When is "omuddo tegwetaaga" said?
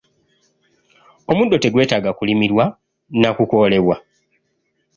1.31-2.11